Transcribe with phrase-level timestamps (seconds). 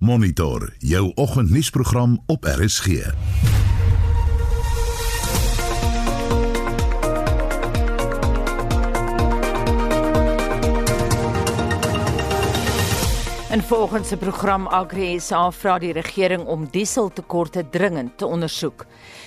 [0.00, 2.86] Monitor jou oggendnuusprogram op RSG.
[13.50, 18.86] En volgens se program AgriSA vra die regering om dieseltekorte dringend te ondersoek.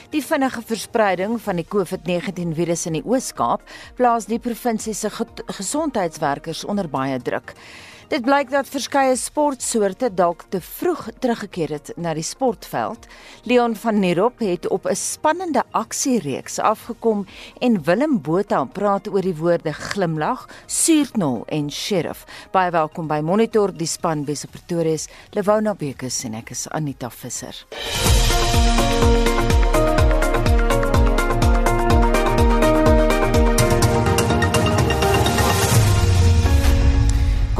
[0.09, 3.61] Die vinnige verspreiding van die COVID-19 virus in die Oos-Kaap
[3.95, 5.09] plaas die provinsie se
[5.45, 7.53] gesondheidswerkers onder baie druk.
[8.13, 13.07] Dit blyk dat verskeie sportsoorte dalk te vroeg teruggekeer het na die sportveld.
[13.49, 17.25] Leon van Nierop het op 'n spannende aksiereeks afgekom
[17.59, 22.25] en Willem Botha praat oor die woorde glimlag, suurknol en sheriff.
[22.51, 24.97] Baie welkom by Monitor die span Wes Pretoria.
[25.31, 27.65] Lewona Bekes en ek is Anita Visser.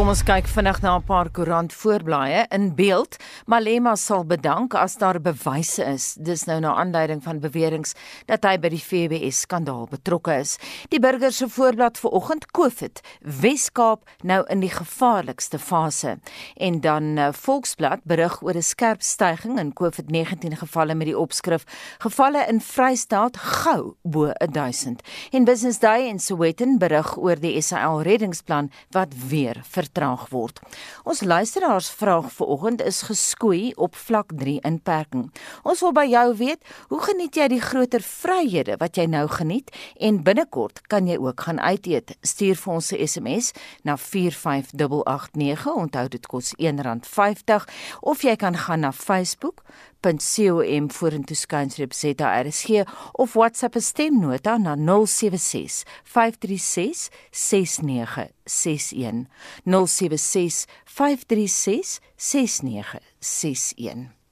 [0.04, 3.16] Kom ons kyk vinnig na 'n paar koerant voorblaaie in beeld.
[3.48, 6.18] Malema sal bedank as daar bewyse is.
[6.20, 7.94] Dis nou na aanleiding van beweringe
[8.26, 10.58] dat hy by die FBS skandaal betrokke is.
[10.90, 16.20] Die burger se voorblad vanoggend COVID Weskaap nou in die gevaarlikste fase.
[16.58, 21.64] En dan uh, Volksblad berig oor 'n skerp stygings in COVID-19 gevalle met die opskrif
[22.00, 25.02] gevalle in Vrystaat gou bo 1000.
[25.32, 30.60] En Business Day in Soweto berig oor die SAL reddingsplan wat weer vertraag word.
[31.04, 35.30] Ons luisteraars vraag vanoggend is geskoei op vlak 3 inperking.
[35.64, 39.70] Ons wil by jou weet, hoe geniet jy die groter vryhede wat jy nou geniet
[40.00, 42.16] en binnekort kan jy ook gaan uit eet.
[42.22, 45.76] Stuur vir ons 'n SMS na 45889.
[45.76, 47.68] Onthou dit kos R1.50
[48.02, 49.64] of jy kan gaan na Facebook
[50.04, 59.28] facebook.com vorentoe skynstreep ZRSG of WhatsApp 'n stemnota na 076 536 6961
[59.66, 64.23] 076 536 6961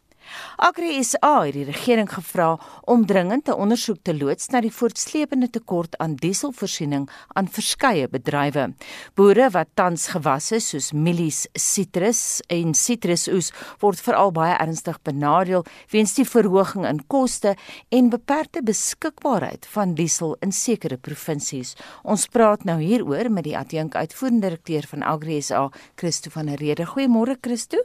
[0.57, 5.49] Agri SA het die regering gevra om dringend 'n ondersoek te loods na die voortsleepende
[5.49, 8.73] tekort aan dieselvoorsiening aan verskeie bedrywe.
[9.15, 16.13] Boere wat tans gewasse soos mielies, sitrus en sitrusoes word veral baie ernstig benadeel weens
[16.13, 17.55] die verhoging in koste
[17.89, 21.75] en beperkte beskikbaarheid van diesel in sekere provinsies.
[22.03, 26.59] Ons praat nou hieroor met die adjunk uitvoerende direkteur van Agri SA, Christo van der
[26.59, 26.85] Rede.
[26.85, 27.77] Goeiemôre Christo.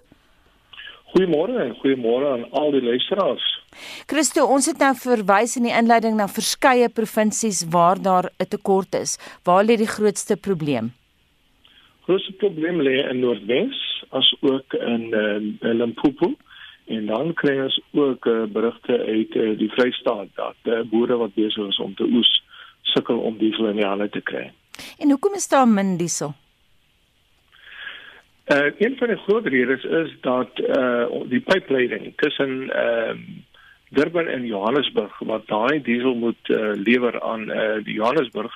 [1.17, 3.45] Goeiemôre en goeiemôre aan al die luisteraars.
[4.05, 8.95] Christo, ons het nou verwys in die inleiding na verskeie provinsies waar daar 'n tekort
[8.95, 9.17] is.
[9.45, 10.93] Waar lê die grootste probleem?
[12.05, 16.35] Grootste probleem lê in Noordwes as ook in uh, Limpopo
[16.85, 21.35] en dan kry ons ook uh, berigte uit uh, die Vrystaat dat uh, boere wat
[21.35, 22.43] besig is om te oes
[22.83, 24.53] sukkel om diesel in die hande te kry.
[24.99, 26.35] En hoekom is daar min diesel?
[28.47, 33.23] Uh een van die groot redes is dat uh die pipeline tussen ehm uh,
[33.89, 38.53] Durban en Johannesburg wat daai diesel moet uh, lewer aan uh die Johannesburg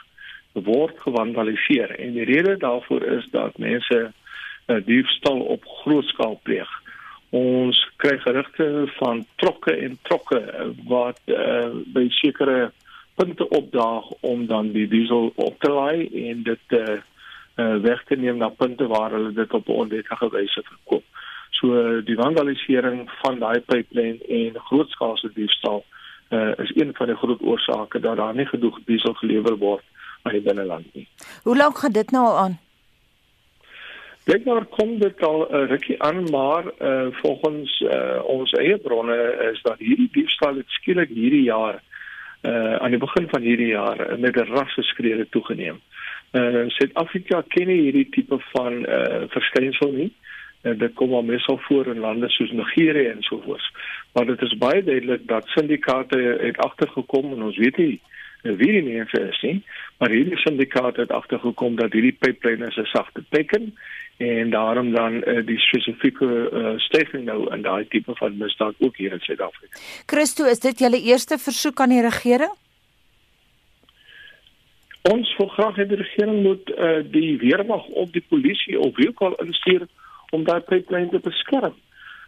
[0.53, 4.13] word gewandaliseer en die rede daarvoor is dat mense
[4.67, 6.71] uh, diefstal op groot skaal pleeg.
[7.31, 10.41] Ons kry gerugte van trokke en trokke
[10.87, 12.71] wat uh by sekere
[13.15, 16.99] punte opdaag om dan die diesel op te laai en dit uh
[17.57, 21.05] uh, weg te neem na punte waar hulle dit op 'n onwettige wyse verkoop.
[21.51, 25.85] So die vandalisering van daai pipeline en grootskaalse diefstal
[26.31, 29.85] uh, is een van die groot oorsake dat daar nie genoeg diesel gelewer word
[30.23, 31.09] aan die binneland nie.
[31.43, 32.59] Hoe lank gaan dit nou aan?
[34.25, 38.79] Dit nou kom dit al 'n uh, rukkie aan maar uh, volgens uh, ons eie
[38.79, 41.83] bronne is dat hierdie diefstal het skielik hierdie jaar
[42.43, 45.75] uh, aan die begin van hierdie jaar met 'n rasse skrede toegeneem.
[45.75, 46.10] Uh
[46.77, 50.11] Suid-Afrika ken nie hierdie tipe van uh verskynsel nie.
[50.63, 53.71] En dit kom al meestal voor in lande soos Nigerië en so voort.
[54.13, 58.01] Maar dit is baie duidelik dat syndikaate het agtergekom en ons weet nie
[58.43, 59.57] uh, wie die mense is nie,
[59.99, 63.75] maar hierdie syndikaat het agtergekom dat hierdie pipeline is 'n sagte teken
[64.17, 68.97] en daarom dan uh, die spesifieke uh, stygings nou in daai tipe van misdaad ook
[68.97, 69.79] hier in Suid-Afrika.
[70.07, 72.53] Christo, is dit julle eerste versoek aan die regering?
[75.09, 79.09] Ons wil graag hê die regering moet uh, die weermag op die polisie of wie
[79.09, 79.87] ook al instuur
[80.31, 81.75] om daai pipeline te beskerm.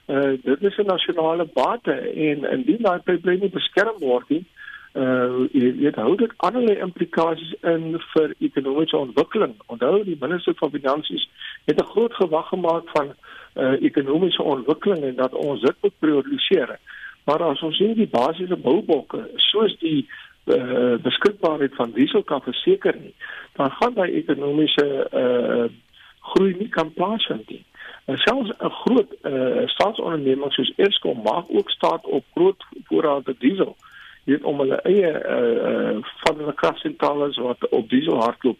[0.08, 1.92] Uh dit is 'n nasionale bate
[2.28, 8.96] en indien daai pipeline beskerm word, uh jy hou dit allerlei implikasies in vir ekonomiese
[8.96, 9.54] ontwikkeling.
[9.66, 11.28] Onthou die minister van finansies
[11.64, 13.14] het 'n groot gewag gemaak van
[13.54, 16.78] uh ekonomiese ontwikkeling en dat ons dit moet prioritiseer.
[17.24, 20.08] Maar as ons sien die basiese boublokke soos die
[20.44, 23.14] uh, beskikbaarheid van diesel kan verseker nie,
[23.52, 25.68] dan gaan daai ekonomiese uh,
[26.22, 27.64] groei nie kan plaasvind nie.
[28.04, 33.76] En selfs 'n groot uh, staatsonderneming soos Eskom maak ook staat op groot voorrade diesel.
[34.24, 38.58] Weet om hulle eie uh, uh, van hulle kragsentrale wat op diesel hardloop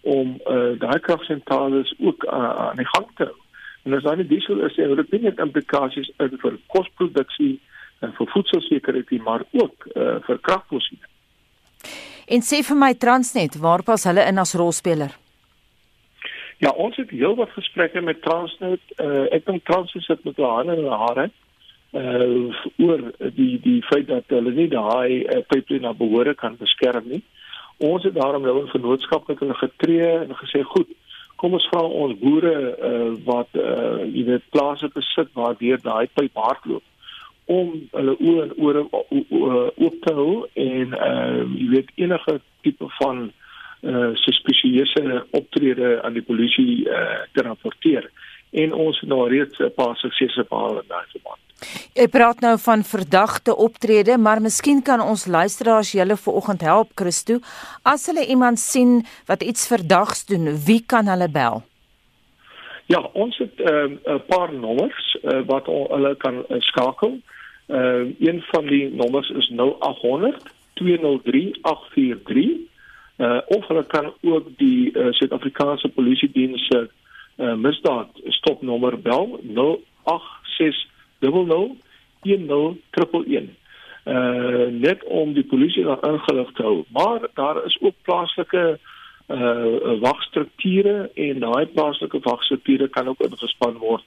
[0.00, 3.36] om uh, daai kragsentrale ook uh, aan die gang te hou.
[3.82, 7.60] En as daai diesel is, het dit nie net implikasies vir kosproduksie
[7.98, 11.13] en vir voedselsekerheid nie, maar ook uh, vir kragvoorsiening.
[12.26, 15.12] En sê vir my Transnet, waar pas hulle in as rolspeler?
[16.62, 18.80] Ja, ons het heelwat gesprekke met Transnet.
[18.96, 21.30] Uh, ek dink Transnet sit met hulle hande in hulle hare
[21.94, 22.50] uh
[22.82, 23.02] oor
[23.36, 27.20] die die feit dat hulle nie daai uh, pipeline behoore kan beskerm nie.
[27.78, 30.88] Ons het daarom nou 'n vennootskap met hulle getree en gesê goed,
[31.36, 32.56] kom ons vra ons boere
[32.90, 36.82] uh, wat uh, jy weet plase besit waar deur daai pyp hardloop
[37.46, 43.26] om hulle oë en ore oop te hou en uh, jy weet enige tipe van
[43.28, 48.08] uh, suspisieuse optrede aan die polisie uh, te rapporteer
[48.54, 51.40] en ons het nou reeds 'n paar suksese behaal in daai verband.
[51.94, 57.38] Jy praat nou van verdagte optrede, maar miskien kan ons luisteraars julle vanoggend help Christo.
[57.82, 61.62] As hulle iemand sien wat iets verdags doen, wie kan hulle bel?
[62.86, 67.20] Ja, ons het ehm, 'n uh, paar nommers uh, wat hulle kan uh, skakel.
[67.68, 70.42] Uh, een van die nommers is 0800
[70.74, 72.72] 203 843.
[73.16, 76.88] Uh, of hulle kan ook die Suid-Afrikaanse uh, Polisie Diens se
[77.36, 80.86] uh, misdaad stopnommer bel 086
[81.20, 81.76] 00
[82.22, 82.76] 1011
[84.04, 86.84] uh net om die polisie daar ingelig te hou.
[86.92, 88.78] Maar daar is ook plaaslike
[89.28, 94.04] uh wagstrukture en daai plaaslike wagstrukture kan ook ingespan word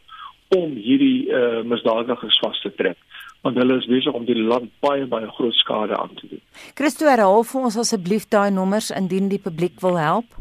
[0.47, 2.97] om hierdie uh misdadigers vas te trek
[3.47, 6.43] want hulle is besig om die land baie baie groot skade aan te doen.
[6.75, 10.35] Christo herhaal vir ons asseblief daai nommers indien die publiek wil help.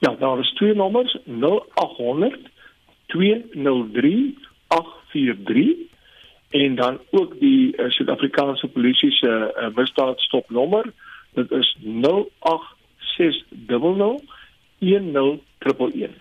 [0.00, 2.48] Ja, daar is twee nommers 0800
[3.14, 4.38] 203
[4.74, 5.88] 843
[6.50, 10.90] en dan ook die uh, Suid-Afrikaanse polisie se uh, misdaadstopnommer
[11.38, 13.46] dit is 0860
[14.80, 16.18] 1011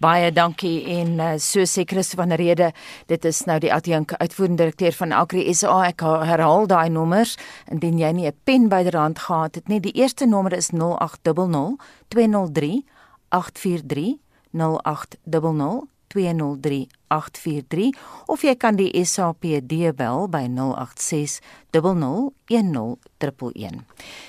[0.00, 2.72] Baie dankie en uh, so sê Christo van der Rede
[3.06, 7.36] dit is nou die adjunk uitvoerende direkteur van Alkri SA ek herhaal daai nommers
[7.70, 9.80] indien jy nie 'n pen byderhand gehad het nie.
[9.80, 11.78] Die eerste nommer is 0800
[12.08, 12.84] 203
[13.28, 14.18] 843
[14.52, 17.90] 0800 203843
[18.26, 21.40] of jy kan die SAPD bel by 086
[21.72, 23.84] 001011.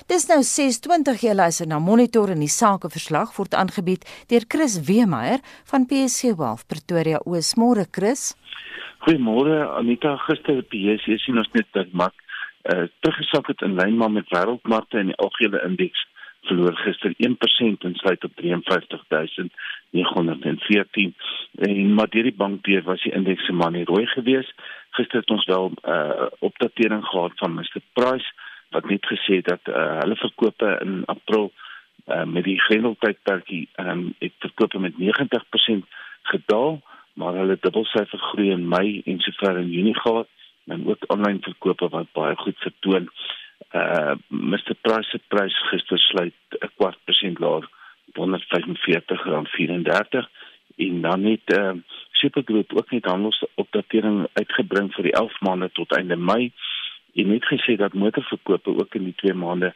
[0.08, 5.40] Dis nou 6:20 jy luister na Monitor en die sakeverslag word aangebied deur Chris Weemeier
[5.72, 7.56] van PSG Wealth Pretoria Oos.
[7.56, 8.36] Môre Chris.
[9.06, 10.18] Goeiemôre Anita.
[10.28, 12.14] Gister op PSG sien ons net dat mak
[12.68, 16.02] uh, teruggesak het in lyn maar met wêreldmarkte en die algehele indeks
[16.50, 17.30] verloor gister 1%
[17.88, 21.16] en sluit op 53914
[21.68, 24.54] en maar deur die bank deur was die indeks se manie rooi geweest.
[24.98, 28.30] Gister het ons wel 'n uh, opdatering gehad van Mr Price
[28.70, 31.52] wat net gesê dat uh, hulle verkope in April
[32.08, 34.98] uh, met die grendeltydperkie um, het verkope met 90%
[36.22, 36.82] gedaal,
[37.14, 40.28] maar hulle dubbelsyfer groei in Mei en sover in Junie gehad
[40.66, 43.10] en ook aanlyn verkope wat baie goed vertoon
[43.72, 47.70] uh Mr Price se prys gister sluit 'n kwart persent laer
[48.08, 50.30] op R145.34
[50.78, 51.72] en dan het uh
[52.12, 56.52] Supergroup ook net handels opdatering uitgebring vir die 11 maande tot einde Mei
[57.14, 59.74] en net gesê dat motorverkope ook in die 2 maande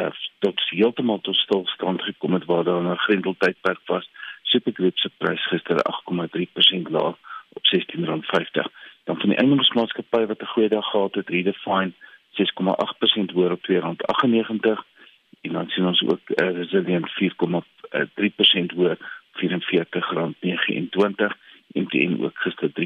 [0.00, 4.10] uh tot heeltemal tot stilstand gekom het waar daar 'n grendeltydperk was.
[4.42, 7.14] Supergroup se prys gister 8,3% laer
[7.52, 8.66] op R16.50.
[9.04, 11.92] Dan van die eiendomsmaatskappy wat 'n goeie dag gehad het, Redefine
[12.38, 14.88] 6,8% hoër op R298
[15.40, 18.98] en dan sien ons ook uh, Resilient 4,3% hoër
[19.40, 19.44] R44.29
[21.72, 22.76] en teen ook gister 3,2%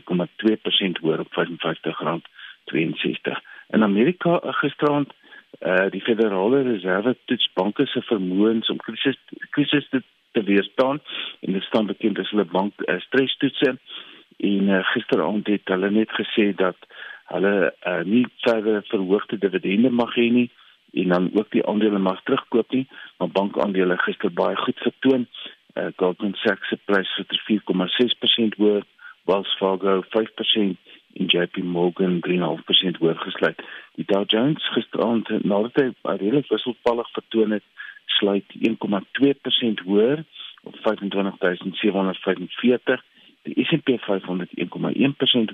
[1.01, 3.33] hoër op R55.62.
[3.69, 5.13] In Amerika uh, gisterand
[5.61, 9.19] uh, die Federale Reserve toets banke se vermoëns om krisis
[9.51, 11.01] krisis te, te weerstaan
[11.41, 13.77] en dit staan bekend as hulle bank uh, stresstoetse
[14.37, 16.77] en uh, gisteraand het hulle net gesê dat
[17.33, 20.51] hulle uh, nie verder verhoogde dividende mag hê nie
[20.95, 22.87] en dan ook die aandele mag terugkoop nie,
[23.19, 25.27] maar bankaandele gister baie goed vertoon.
[25.75, 28.83] Uh, Goldman Sachs se prys het 4,6% hoër,
[29.25, 30.77] Wells Fargo 5%
[31.15, 32.31] en JP Morgan 3,5%
[33.01, 33.63] hoër gesluit.
[33.95, 37.67] Die Dow Jones gisteraand nadat hy redelik wisselvallig vertoon het,
[38.19, 38.65] sluit 1,2%
[39.87, 40.19] hoër
[40.63, 43.05] op 25745.
[43.43, 44.65] Die S&P 500 1,1%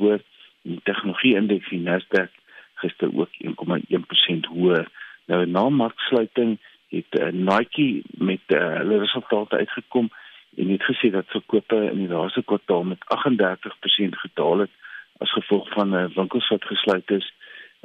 [0.03, 0.21] hoër
[0.63, 2.33] die tegnologie indeks die Nasdaq
[2.81, 4.89] gister ook 1,1% hoër.
[5.31, 6.59] Nou na marksluiting
[6.91, 10.11] het uh, Nike met uh, hulle resultate uitgekom
[10.57, 14.71] en het gesê dat verkope in die laaste kwartaal met 38% gedaal het
[15.19, 17.33] as gevolg van uh, winkels wat gesluit is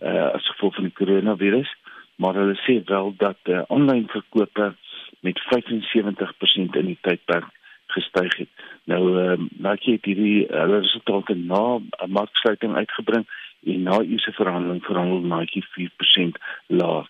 [0.04, 1.76] uh, as gevolg van die coronavirus
[2.16, 4.74] maar hulle sê wel dat uh, aanlyn verkope
[5.20, 7.52] met 75% in die tydperk
[7.98, 8.52] gestyg het.
[8.92, 13.26] Nou ehm uh, nou kyk hierdie hulle resultate na 'n marksluiting uitgebring
[13.72, 16.38] en na hierdie verhandeling verhandel naatjie 4%
[16.68, 17.08] laag.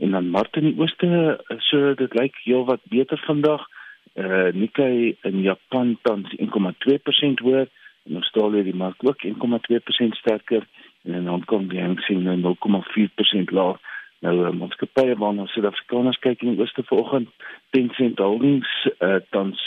[0.00, 3.66] En dan Martin in die ooste so dit lyk heel wat beter vandag.
[4.14, 7.66] Eh uh, Nikkei in Japan tans 1,2% hoër
[8.06, 10.66] en Australië die mark ook 1,2% sterker
[11.02, 13.78] en in Hong Kong die Hang Seng nou 0,4% laag.
[14.20, 17.28] Nou uh, maatskappye waarna Suid-Afrikaners kyk in die ooste vanoggend
[17.70, 19.60] Tencent Holdings eh uh, tans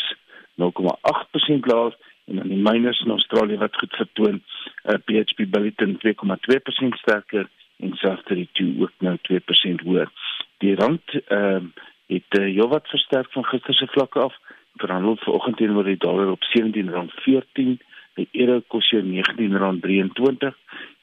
[0.62, 5.98] 0,8% laag en dan die miners in Australië wat goed vertoon, uh, eh, PHP Billiton
[6.06, 7.50] 2,2% sterker
[7.80, 10.12] en South32 ook nou 2% hoër.
[10.58, 14.36] Die rand ehm uh, het uh, heelwat versterk van gister se vlakke af.
[14.76, 17.78] Verhandel vanoggend teenoor die dollar op R17.14,
[18.20, 20.58] die euro kos jou R19.23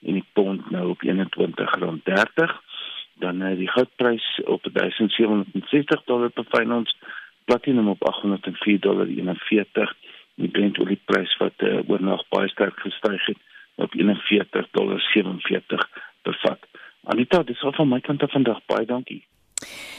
[0.06, 2.52] en die pond nou op R21.30
[3.18, 6.96] dan uh, die goudprys op 1760 dollar per ons
[7.48, 9.94] platinum op 804 dollar 41
[10.38, 13.40] die Brent olieprys wat uh, oornag baie sterk gestyg het
[13.84, 15.88] op 41 dollar 47
[16.22, 16.68] per vat
[17.08, 18.60] Anita dis al van my kant af vandag.
[18.68, 19.22] Baie dankie.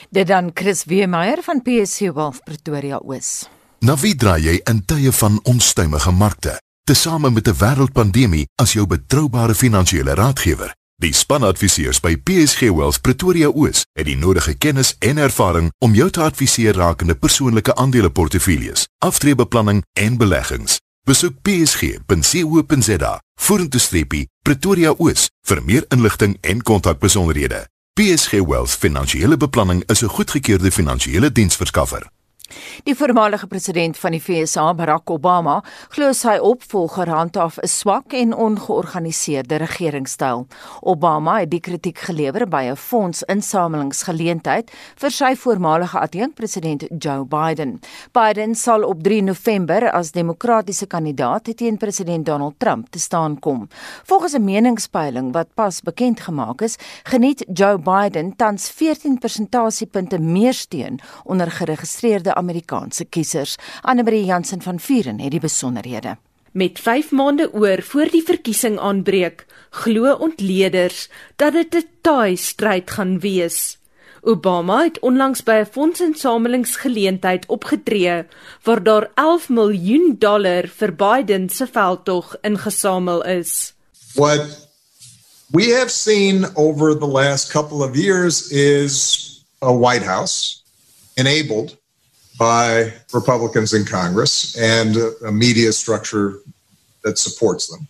[0.09, 3.49] Dit dan Chris Weemeyer van PSC Wealth Pretoria Oos.
[3.79, 6.59] Navidra jy in tye van onstuimige markte?
[6.83, 13.47] Tesame met 'n wêreldpandemie as jou betroubare finansiële raadgewer Die spanadviseurs by PSG Wealth Pretoria
[13.47, 19.79] Oos het die nodige kennis en ervaring om jou te adviseer rakende persoonlike aandeleportefeuilles, aftreebeplanning
[19.95, 20.81] en beleggings.
[21.07, 27.63] Besoek psg.co.za vorentoe streepie Pretoria Oos vir meer inligting en kontakbesonderhede.
[27.95, 32.09] PSG Wealth Finansiële Beplanning is 'n goedgekeurde finansiële diensverskaffer.
[32.83, 35.59] Die voormalige president van die VSA, Barack Obama,
[35.93, 40.47] glo sy opvolger handhaaf 'n swak en ongeorganiseerde regeringstyl.
[40.81, 47.79] Obama het die kritiek gelewer by 'n fondsinsamelingsgeleentheid vir sy voormalige adjunkpresident Joe Biden.
[48.11, 53.67] Biden sal op 3 November as demokratiese kandidaat teen president Donald Trump te staan kom.
[54.03, 60.53] Volgens 'n meningspeiling wat pas bekend gemaak is, geniet Joe Biden tans 14 persentasiepunte meer
[60.53, 63.57] steun onder geregistreerde Amerikaanse kiesers.
[63.81, 66.17] Anne-Marie Jansen van Vuren het die besonderhede.
[66.51, 72.91] Met 5 maande oor voor die verkiesing aanbreek, glo ontleeders dat dit 'n taai stryd
[72.91, 73.77] gaan wees.
[74.21, 78.25] Obama het onlangs by 'n fondsinsamelingsgeleentheid opgetree
[78.63, 83.73] waar daar 11 miljoen dollar vir Biden se veldtog ingesamel is.
[84.13, 84.67] What
[85.51, 89.27] we have seen over the last couple of years is
[89.61, 90.61] a White House
[91.13, 91.78] enabled
[92.39, 96.39] by Republicans in Congress and a media structure
[97.03, 97.87] that supports them.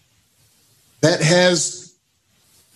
[1.01, 1.94] That has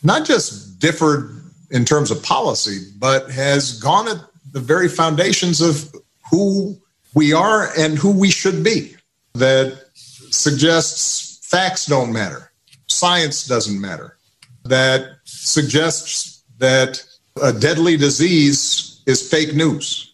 [0.03, 4.18] not just differed in terms of policy, but has gone at
[4.51, 5.94] the very foundations of
[6.30, 6.77] who
[7.15, 8.96] we are and who we should be.
[9.34, 12.51] That suggests facts don't matter,
[12.88, 14.18] science doesn't matter,
[14.63, 17.03] that suggests that
[17.42, 20.13] a deadly disease is fake news,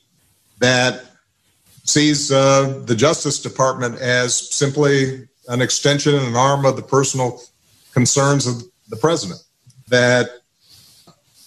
[0.59, 1.08] that
[1.89, 7.41] sees uh, the Justice Department as simply an extension and an arm of the personal
[7.93, 9.41] concerns of the president
[9.87, 10.29] that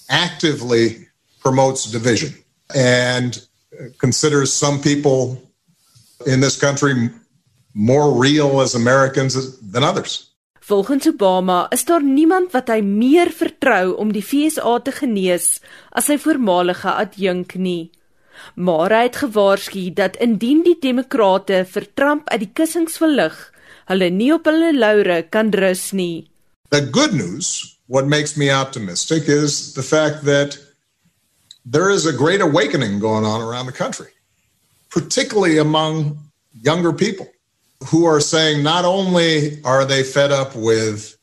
[0.09, 1.09] actively
[1.41, 2.35] promotes division
[2.75, 3.47] and
[3.99, 5.41] considers some people
[6.27, 7.11] in this country
[7.75, 10.29] more real as Americans than others.
[10.61, 15.59] Volgens Obama is daar niemand wat hy meer vertrou om die FSA te genees
[15.91, 17.91] as sy voormalige adjunk nie
[18.55, 23.37] maar hy het gewaarsku dat indien die demokrate vir Trump uit die kussings verlig,
[23.91, 26.29] hulle nie op hulle laure kan rus nie.
[26.71, 30.59] The good news, what makes me optimistic is the fact that
[31.65, 34.11] there is a great awakening going on around the country,
[34.91, 36.19] particularly among
[36.63, 37.29] younger people
[37.87, 41.17] who are saying not only are they fed up with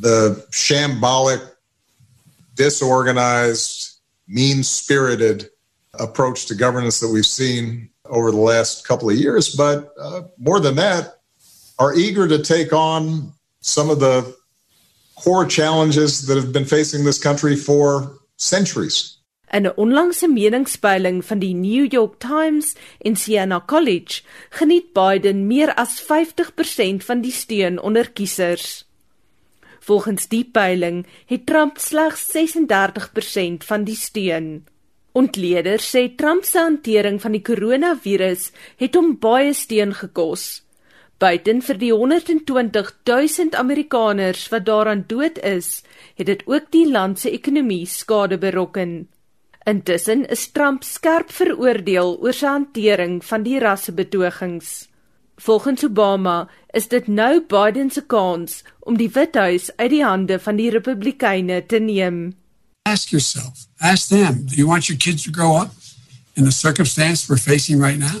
[0.00, 1.40] the shambolic,
[2.54, 5.50] disorganized, mean spirited
[5.98, 10.60] approach to governance that we've seen over the last couple of years, but uh, more
[10.60, 11.20] than that,
[11.78, 14.36] are eager to take on some of the
[15.16, 19.16] core challenges that have been facing this country for centuries.
[19.52, 25.74] In 'n onlangse meningspeiling van die New York Times en Siena College geniet Biden meer
[25.74, 28.86] as 50% van die steun onder kiesers.
[29.80, 34.64] Volgens die peiling het Trump slegs 36% van die steun.
[35.12, 40.62] Ontleeders sê Trump se hantering van die koronavirus het hom baie steun gekos.
[41.20, 45.82] Buiten vir die 120 000 Amerikaners wat daaraan dood is,
[46.16, 49.08] het dit ook die land se ekonomie skade berokken.
[49.68, 54.88] Intussen is Trump skerp veroordeel oor sy hantering van die rassebetogings.
[55.40, 60.56] Volgens Obama is dit nou Biden se kans om die Withuis uit die hande van
[60.56, 62.39] die Republikeine te neem.
[62.90, 65.70] Ask yourself, ask them, do you want your kids to grow up
[66.34, 68.18] in the circumstance we're facing right now?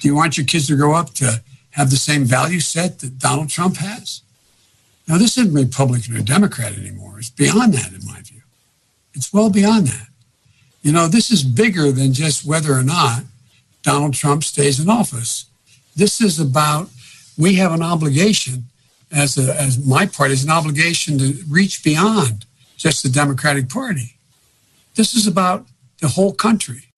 [0.00, 1.40] Do you want your kids to grow up to
[1.70, 4.22] have the same value set that Donald Trump has?
[5.06, 7.20] Now, this isn't Republican or Democrat anymore.
[7.20, 8.42] It's beyond that, in my view.
[9.14, 10.08] It's well beyond that.
[10.82, 13.22] You know, this is bigger than just whether or not
[13.84, 15.44] Donald Trump stays in office.
[15.94, 16.90] This is about
[17.38, 18.64] we have an obligation
[19.12, 22.44] as a, as my part is an obligation to reach beyond
[22.82, 24.16] just the Democratic Party.
[24.94, 25.66] This is about
[26.00, 26.88] the whole country.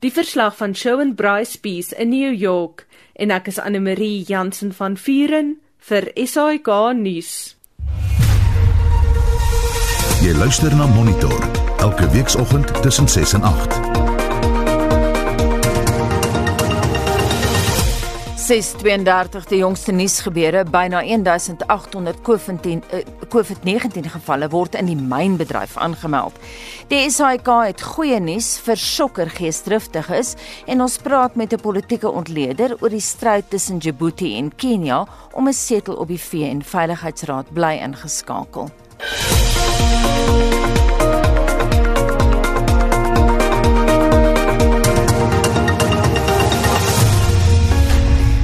[0.00, 4.72] Die verslag van Shawn Bryce Peace in New York en ek is Anne Marie Jansen
[4.72, 5.58] van Vuren
[5.90, 7.56] vir SAK nuus.
[10.22, 11.38] Jy luister na Monitor
[11.78, 13.97] elke weekoggend tussen 6 en 8.
[18.48, 26.38] 632 die jongste nuusgebeure byna 1800 COVID-19 uh, COVID-19 gevalle word in die mynbedryf aangemeld.
[26.88, 30.32] Die SAIK het goeie nuus vir sokker geesdriftiges
[30.64, 35.48] en ons praat met 'n politieke ontleder oor die stryd tussen Djibouti en Kenia om
[35.48, 38.70] 'n setel op die VN Veiligheidsraad bly ingeskakel.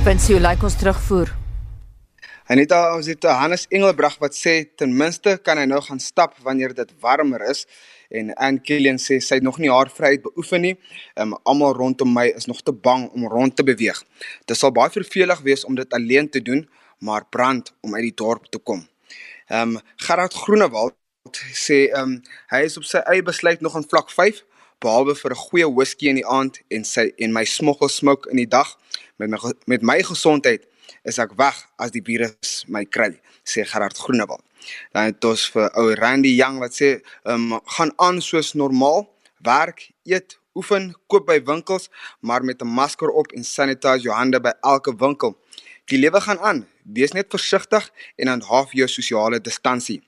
[0.04, 1.30] Pensie lyk ons terugvoer.
[2.52, 6.74] Anita, ons het Hannes Engelbrug wat sê ten minste kan hy nou gaan stap wanneer
[6.76, 7.62] dit warmer is
[8.12, 10.74] en Ann Killian sê sy het nog nie haar vryheid beoefen nie.
[11.16, 14.02] Um, Almal rondom my is nog te bang om rond te beweeg.
[14.44, 16.66] Dit sal baie vervelig wees om dit alleen te doen,
[17.00, 18.84] maar brand om uit die dorp te kom.
[19.48, 21.00] Ehm um, Gerard Groenewald
[21.56, 22.18] sê ehm um,
[22.52, 24.44] hy is op sy eie besluit nog aan vlak 5
[24.84, 28.36] behalwe vir 'n goeie whisky in die aand en sy en my smoggel smoke in
[28.36, 28.76] die dag
[29.16, 30.66] met my met my gesondheid
[31.04, 33.12] is ek weg as die virus my kry
[33.44, 34.42] sê Gerard Groenewald.
[34.92, 36.96] Dan het ons vir ou Randy Young wat sê
[37.28, 39.04] um, gaan aan soos normaal
[39.44, 44.40] werk eet oefen koop by winkels maar met 'n masker op en sanitize jou hande
[44.40, 45.38] by elke winkel.
[45.84, 46.66] Die lewe gaan aan.
[46.84, 50.02] Wees net versigtig en handhaaf jou sosiale distansie.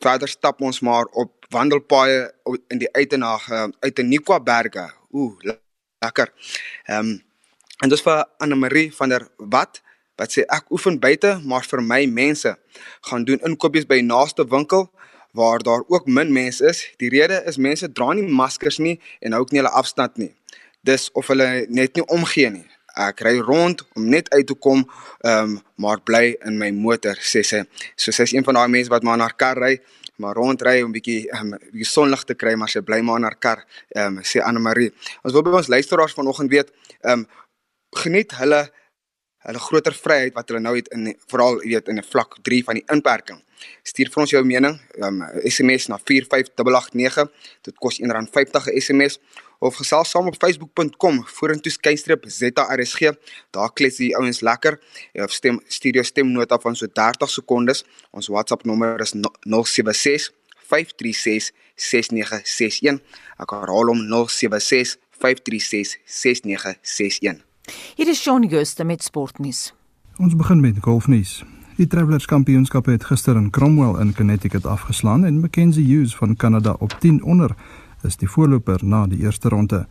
[0.00, 2.32] Verder stap ons maar op wandelpaaie
[2.68, 4.92] in die uitenag uit die Nikwa berge.
[5.10, 5.36] Ooh,
[6.00, 6.32] lekker.
[6.84, 7.31] Ehm um,
[7.82, 9.80] En dis vir Anne Marie van der Wat
[10.20, 12.52] wat sê ek oefen buite, maar vir my mense
[13.08, 14.84] gaan doen inkopies by naaste winkel
[15.34, 16.84] waar daar ook min mense is.
[17.00, 20.30] Die rede is mense dra nie maskers nie en hou ook nie hulle afstand nie.
[20.86, 22.68] Dis of hulle net nie omgee nie.
[22.94, 24.84] Ek ry rond om net uit te kom,
[25.24, 27.64] ehm um, maar bly in my motor, sê sy.
[27.96, 29.72] So sy is een van daai mense wat maar na haar kar ry,
[30.22, 33.26] maar rondry om bietjie ehm um, bietjie sonlig te kry, maar sy bly maar in
[33.26, 33.64] haar kar,
[33.96, 34.92] ehm um, sê Anne Marie.
[35.24, 37.30] Ons wil by ons luisteraars vanoggend weet, ehm um,
[37.92, 38.70] geniet hulle
[39.42, 42.74] hulle groter vryheid wat hulle nou het in veral weet in 'n vlak 3 van
[42.74, 43.42] die inperking.
[43.82, 47.30] Stuur vir ons jou mening, um, SMS na 45889.
[47.62, 49.18] Dit kos R1.50 'n SMS
[49.58, 53.12] of gesels saam op facebook.com vorentoe skynstreep ZRSG.
[53.50, 54.80] Daar klets die ouens lekker.
[55.12, 57.84] Of stem studio stemnota van so 30 sekondes.
[58.10, 60.32] Ons WhatsApp nommer is 076
[60.70, 63.00] 536 6961.
[63.38, 67.51] Ek herhaal hom 076 536 6961.
[67.96, 69.74] Hier is Shaun Jooste met sportnuus.
[70.16, 71.44] Ons begin met golfnuus.
[71.76, 76.76] Die Travelers Kampioenskap het gister in Cromwell in Connecticut afgeslaan en Mackenzie Hughes van Kanada
[76.78, 77.54] op 10 onder
[78.02, 79.86] is die voorloper na die eerste ronde.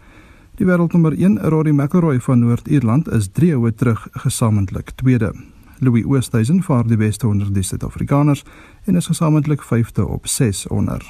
[0.59, 5.31] Die wêreldnommer 1, Rory McIlroy van Noord-Ierland, is 3 houe terug gesamentlik tweede.
[5.79, 8.43] Louis Oosthuizen vaar die beste onder die Suid-Afrikaners
[8.85, 11.01] en is gesamentlik 5de op 6 onder.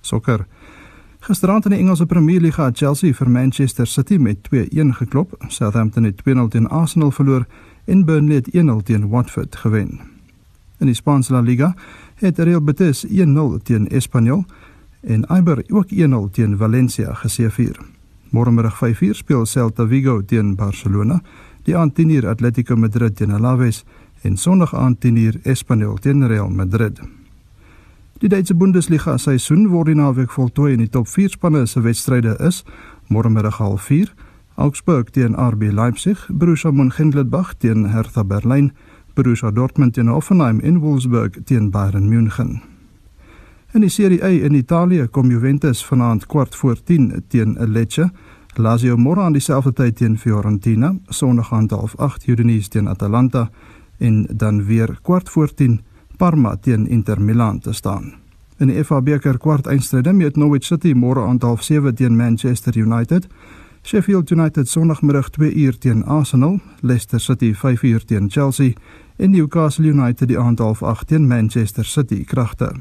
[0.00, 0.46] Sokker
[1.20, 5.34] Gisteraand in die Engelse Premier League het Chelsea vir Manchester City met 2-1 geklop.
[5.48, 7.46] Southampton het 2-0 teen Arsenal verloor
[7.84, 10.00] en Burnley het 1-0 teen Watford gewen.
[10.78, 11.74] In die Spaanse La Liga
[12.14, 14.44] het Real Betis 1-0 teen Espanyol
[15.00, 17.76] en Eibar ook 1-0 teen Valencia geseëvier.
[18.30, 21.22] Môremiddag 5:00 speel Celta Vigo teen Barcelona,
[21.62, 23.84] die aand 10:00 Atletico Madrid teen Alaves
[24.22, 27.17] en Sondag aand 10:00 Espanyol teen Real Madrid.
[28.18, 32.32] Die Duitse Bundesliga seisoen word die naweek voltooi en die top 4 spanne se wedstryde
[32.42, 32.64] is
[33.14, 34.10] môremiddag 04:30
[34.56, 38.72] Augsburg teen RB Leipzig, Borussia Mönchengladbach teen Hertha Berlin,
[39.14, 42.60] Borussia Dortmund teen Hoffenheim en Wolfsburg teen Bayern München.
[43.72, 48.10] In die Serie A in Italië kom Juventus vanaand kwart voor 10 teen Lecce.
[48.56, 53.50] Lazio môre aan dieselfde tyd teen Fiorentina, Sondag aan 08:30 Udinese teen Atalanta
[53.98, 55.80] en dan weer kwart voor 10
[56.18, 58.14] Parma teen Inter Milan te staan.
[58.58, 63.26] In die FA beker kwart eindstryde met Norwich City môre aan 07:30 teen Manchester United.
[63.82, 68.72] Sheffield United Sondagmiddag 2 uur teen Arsenal, Leicester City 5 uur teen Chelsea
[69.16, 72.72] en Newcastle United die aand half 8 teen Manchester City kragte.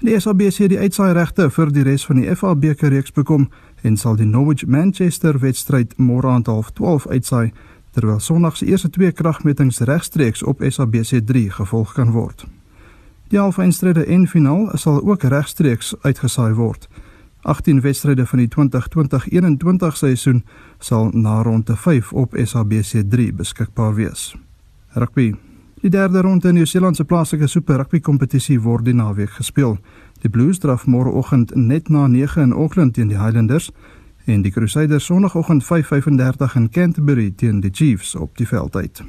[0.00, 3.46] Die SABC die uitsaai regte vir die res van die FA beker reeks bekom
[3.82, 7.52] en sal die Norwich Manchester wedstryd môre aand half 12 uitsaai
[7.96, 12.44] terwyl Sondag se eerste twee kragmetings regstreeks op SABC 3 gevolg kan word.
[13.32, 16.88] Die halfeindstryde en finaal sal ook regstreeks uitgesaai word.
[17.42, 20.44] 18 wedstryde van die 2020-21 seisoen
[20.78, 24.34] sal na ronde 5 op SABC 3 beskikbaar wees.
[24.92, 25.34] Rugby.
[25.80, 29.78] Die derde ronde in die Nieu-Seelandse plaaslike Super Rugby kompetisie word die naweek gespeel.
[30.20, 33.72] Die Blues draf môreoggend net na 9 in Auckland teen die Highlanders
[34.26, 39.02] en die Crusaders sonoggend 5:35 in Canterbury teen die Chiefs op die veld uit.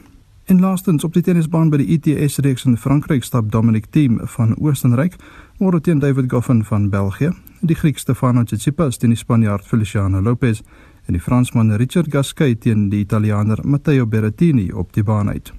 [0.46, 4.56] En laastens op die tennisbaan by die ITS reeks in Frankryk stap Dominic Thiem van
[4.58, 5.16] Oostenryk
[5.60, 10.62] môre teen David Goffin van België, die Griek Stefano Tsitsipas teen die Spanjaard Feliciano Lopez
[11.06, 15.54] en die Fransman Richard Gasquet teen die Italiaaner Matteo Berrettini op die baan uit.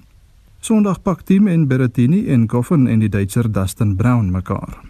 [0.59, 4.88] Sondag pak Thiem en Berrettini en Goffin en die Duitser Dustin Brown mekaar.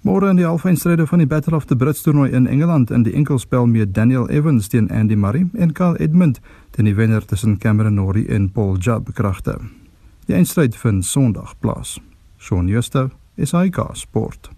[0.00, 3.12] Môre in die halfeindstryde van die Battle of the Brits toernooi in Engeland in die
[3.12, 6.40] enkelspel met Daniel Evans teen Andy Murray en Carl Edmund
[6.72, 9.58] teen die wenner tussen Cameron Norrie en Paul Jubb kragte.
[10.24, 11.98] Die eindstryd vind Sondag plaas.
[12.38, 14.50] Shaun Schuster, SAK Sport.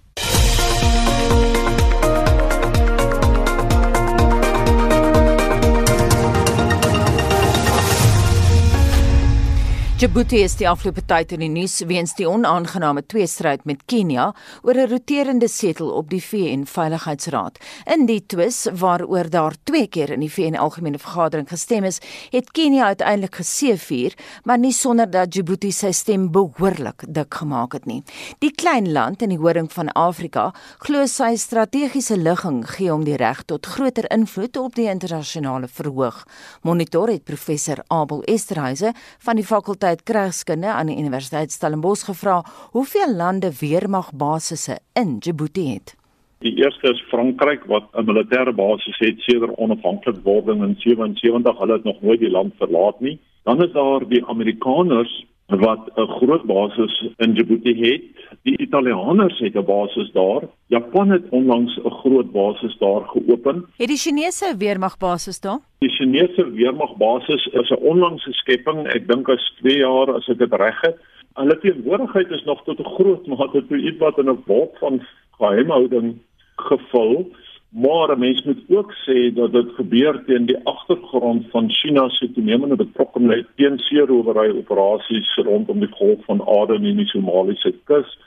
[10.03, 14.33] Djibouti is die afgelope tyd in die nuus weens die onaangename tweestryd met Kenia
[14.67, 17.61] oor 'n roterende setel op die VN Veiligheidsraad.
[17.87, 22.01] In die twis waaroor daar twee keer in die VN Algemene Vergadering gestem is,
[22.33, 24.13] het Kenia uiteindelik geseëvier,
[24.43, 28.03] maar nie sonder dat Djibouti sy stem behoorlik dik gemaak het nie.
[28.41, 33.17] Die klein land in die horing van Afrika glo sy strategiese ligging gee hom die
[33.17, 36.27] reg tot groter invloed op die internasionale verhoog.
[36.63, 42.43] Monitor het professor Abel Esterhuise van die fakulteit Universiteit Krygskunde aan die Universiteit Stellenbosch gevra
[42.73, 45.97] hoeveel lande weermagbasisse in Djibouti het.
[46.41, 51.59] Die eerste is Frankryk wat 'n militêre basis het sedert onafhanklikwording in 77.
[51.59, 53.21] Hulle het nog nooit die land verlaat nie.
[53.45, 55.27] Dan is daar die Amerikaners
[55.59, 58.03] wat 'n groot basis in Djibouti het.
[58.43, 60.43] Die Italianers het 'n basis daar.
[60.67, 63.67] Japan het onlangs 'n groot basis daar geopen.
[63.77, 65.59] Het die Chinese weermagbasis daar?
[65.79, 68.87] Die Chinese weermagbasis is 'n onlangse skepping.
[68.87, 70.97] Ek dink as 2 jaar as ek dit reg het.
[71.35, 75.03] Hulle teenwoordigheid is nog tot 'n groot mate toe iets wat in 'n wolk van
[75.31, 76.19] geheimhouding
[76.57, 77.33] gevul.
[77.73, 82.77] Maar mens moet ook sê dat dit gebeur teen die agtergrond van China se toenemende
[82.77, 88.19] betrokkenheid teen seerowery operasies rondom die Golf van Aden en die Somaliese kus.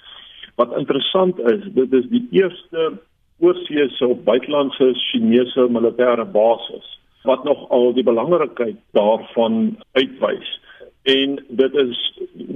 [0.56, 3.02] Wat interessant is, dit is die eerste
[3.40, 10.60] oorseese of buitelandse Chinese militêre basis wat nog al die belangrikheid daarvan uitwys.
[11.04, 12.02] En dit is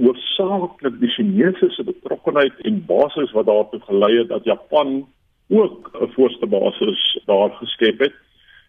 [0.00, 5.06] hoofsaaklik die Chinese se betrokkenheid en basis wat daartoe gelei het dat Japan
[5.50, 8.14] ook 'n voorste basis daar geskep het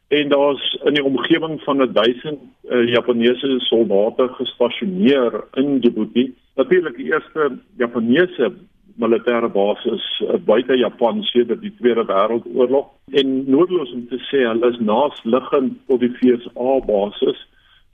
[0.08, 2.40] en daar's in die omgewing van 1000
[2.70, 6.34] uh, Japaneese soldate gestasioneer in Djibouti.
[6.56, 8.52] Natuurlik die eerste Japaneese
[8.96, 14.74] militêre basis uh, buite Japan sedert die Tweede Wêreldoorlog en noodloos om te sê hulle
[14.74, 17.40] is naasliggend tot die VSA basis.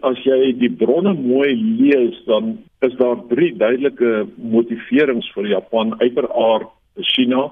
[0.02, 6.74] As jy die bronne mooi lees, dan is daar drie duidelike motiverings vir Japan uiteraard
[7.14, 7.52] China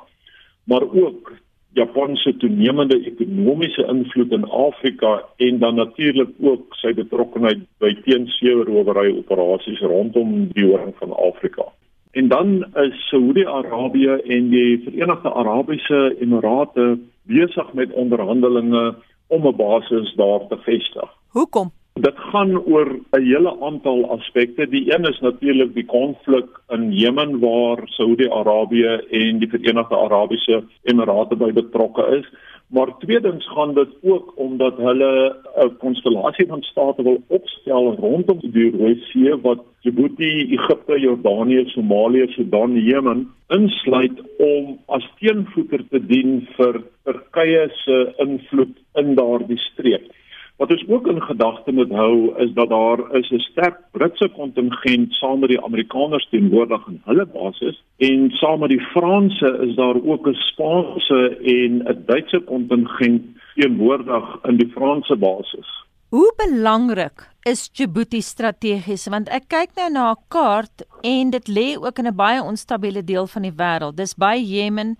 [0.66, 1.32] maar ook
[1.76, 9.12] Japan se toenemende ekonomiese invloed in Afrika en dan natuurlik ook sy betrokkeheid by teenseerowery
[9.18, 11.68] operasies rondom die horing van Afrika.
[12.16, 18.96] En dan is Saudi-Arabië en die Verenigde Arabiese Emirate besig met onderhandelinge
[19.28, 21.10] om 'n basis daar te vestig.
[21.28, 21.72] Hoekom?
[22.04, 24.68] Dit gaan oor 'n hele aantal aspekte.
[24.70, 31.36] Die een is natuurlik die konflik in Jemen waar Saudi-Arabië en die Verenigde Arabiese Emirate
[31.36, 32.28] by betrokke is.
[32.68, 38.72] Maar tweedens gaan dit ook omdat hulle 'n konstellasie van state wil opstel rondom die
[38.78, 46.48] Rooi See wat Djibouti, Egipte, Jordanië, Somalië, Sudan, Jemen insluit om as teenvoeter te dien
[46.58, 50.12] vir Turkye se invloed in daardie streek.
[50.58, 55.14] Wat ons ook in gedagte moet hou is dat daar is 'n sterk Britse kontingent
[55.14, 59.96] saam met die Amerikaners teenwoordig in hulle basis en saam met die Franse is daar
[60.04, 63.22] ook 'n Spaanse en 'n Duitse kontingent
[63.56, 65.68] teenwoordig in die Franse basis.
[66.10, 71.68] Hoe belangrik is Djibouti strategies want ek kyk nou na 'n kaart en dit lê
[71.76, 73.96] ook in 'n baie onstabiele deel van die wêreld.
[73.96, 74.98] Dis by Jemen,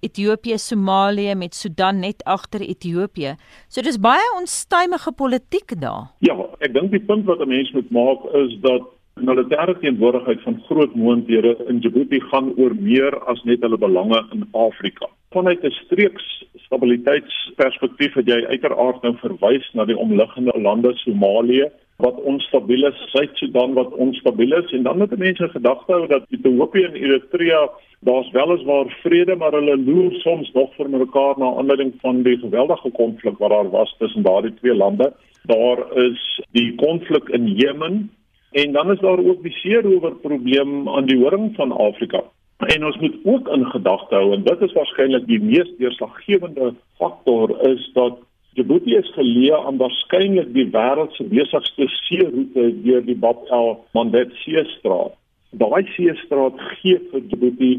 [0.00, 3.34] Ethiopië, Somalië met Sudan net agter Ethiopië.
[3.68, 6.10] So dis baie onstuimige politiek daar.
[6.24, 8.82] Ja, ek dink die punt wat 'n mens moet maak is dat
[9.16, 14.46] militêre teenwoordigheid van groot moondhede in Djibouti gaan oor meer as net hulle belange in
[14.52, 15.08] Afrika.
[15.30, 21.70] Vanuit 'n streeks stabiliteitsperspektief het jy uiteraard nou verwys na die omliggende lande Somalië
[22.00, 26.84] wat onstabiel is, Suid-Sudan wat onstabiel is en dan moet mense gedagte hou dat Ethiopië
[26.84, 27.68] en Eritrea
[28.00, 32.90] daar's weliswaar vrede maar hulle loer soms nog vir mekaar na aanleiding van die geweldige
[32.90, 35.12] konflik wat daar was tussen daardie twee lande.
[35.44, 38.10] Daar is die konflik in Jemen
[38.50, 42.22] en dan is daar ook die seerower probleem aan die horing van Afrika.
[42.56, 47.54] En ons moet ook in gedagte hou en dit is waarskynlik die mees deurslaggewende faktor
[47.68, 48.18] is dat
[48.54, 54.32] Djibouti is geleë aan waarskynlik die wêreld se besigste seeroete deur die Bab el Mandeb
[54.42, 55.14] Seestraat.
[55.50, 57.70] Daai seestraat gee vir Djibouti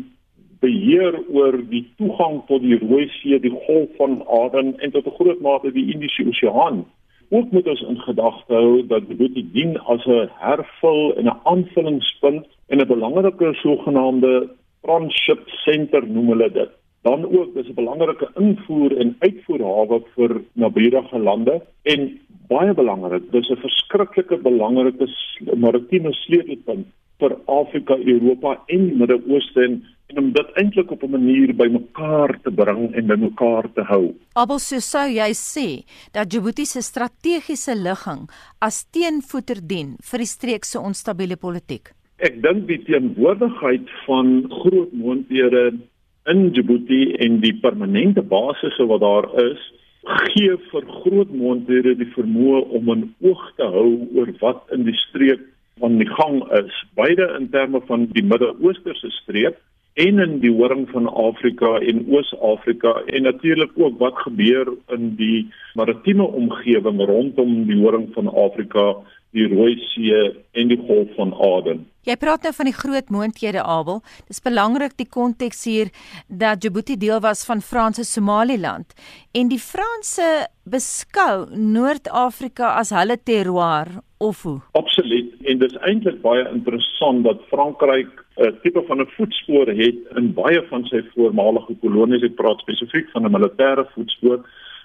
[0.64, 5.18] beheer oor die toegang tot die Rooi See, die Golf van Aden en tot 'n
[5.20, 6.86] groot mate die Indiese Oseaan.
[7.32, 12.46] Ook moet ons in gedagte hou dat Djibouti dien as 'n hervul en 'n aanvullingspunt
[12.68, 14.50] en 'n belangrike sogenaamde
[14.82, 16.72] transit center noem hulle dit.
[17.02, 23.50] Dan ook dis 'n belangrike invoer en uitvoerhawe vir naburige lande en baie belangrik dis
[23.50, 25.08] 'n verskriklike belangrike
[25.56, 26.88] maritieme sleutelpunt
[27.20, 32.40] vir Afrika, Europa en die Midde-Ooste en, en om dit eintlik op 'n manier bymekaar
[32.44, 34.14] te bring en bymekaar te hou.
[34.34, 40.64] Abel sou jy sê dat Djibouti se strategiese ligging as teenvoeter dien vir die streek
[40.66, 41.92] se onstabiele politiek.
[42.18, 45.80] Ek dink die teenwoordigheid van groot moondhede
[46.26, 49.62] in Djibouti en die permanente basisse wat daar is
[50.04, 55.00] gee vir groot mondhede die vermoë om 'n oog te hou oor wat in die
[55.08, 55.42] streek
[55.80, 59.58] van die gang is beide in terme van die Midde-Oosterse streek
[59.94, 65.50] en in die horing van Afrika en Oos-Afrika en natuurlik ook wat gebeur in die
[65.74, 68.96] maritieme omgewing rondom die horing van Afrika
[69.32, 70.20] die Rooi See
[70.52, 71.86] en die Golf van Aden.
[72.08, 74.02] Jy praat nou van die groot moontlikhede Abel.
[74.28, 75.92] Dis belangrik die konteks hier
[76.28, 78.96] dat Djibouti deel was van Franse Somaliland
[79.38, 84.60] en die Franse beskou Noord-Afrika as hulle terroir of hoe?
[84.78, 85.34] Absoluut.
[85.46, 88.10] En dis eintlik baie interessant dat Frankryk
[88.42, 92.24] 'n uh, tipe van 'n voetspoor het in baie van sy voormalige kolonies.
[92.24, 94.42] Ek praat spesifiek van 'n militêre voetspoor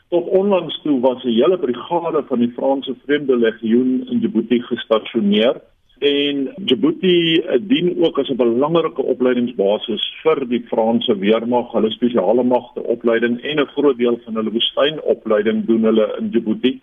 [0.09, 5.61] Tot onlangs toe was 'n hele brigade van die Franse Vreemde Legioen in Djibouti gestasioneer
[5.99, 12.83] en Djibouti dien ook as 'n belangrike opleidingsbasis vir die Franse weermag, hulle spesiale magte
[12.83, 16.81] opleiding en 'n groot deel van hulle woestynopleiding doen hulle in Djibouti.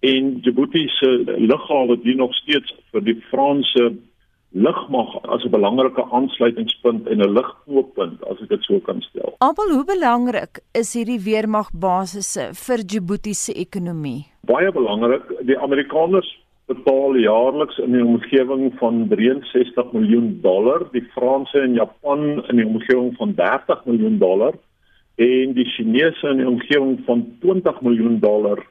[0.00, 3.92] En Djibouti se lughawe dien nog steeds vir die Franse
[4.52, 9.34] lugmag as 'n belangrike aansluitingspunt en 'n ligknooppunt as ek dit so kan stel.
[9.38, 14.26] Abel, hoe belangrik is hierdie weermagbasisse vir Djibouti se ekonomie?
[14.42, 15.22] Baie belangrik.
[15.46, 16.30] Die Amerikaners
[16.66, 22.66] betaal jaarliks in die omgewing van 63 miljoen dollar, die Franse en Japan in die
[22.66, 24.54] omgewing van 30 miljoen dollar
[25.16, 28.62] en die Chinese in die omgewing van 20 miljoen dollar